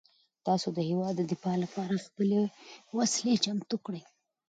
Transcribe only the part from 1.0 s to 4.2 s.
د دفاع لپاره خپلې وسلې چمتو کړئ.